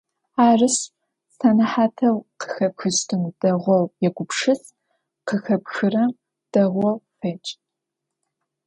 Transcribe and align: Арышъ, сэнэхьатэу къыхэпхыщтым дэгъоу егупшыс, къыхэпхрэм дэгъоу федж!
Арышъ, 0.47 0.83
сэнэхьатэу 1.35 2.17
къыхэпхыщтым 2.39 3.21
дэгъоу 3.39 3.85
егупшыс, 4.07 4.61
къыхэпхрэм 5.27 6.11
дэгъоу 6.51 6.95
федж! 7.17 7.47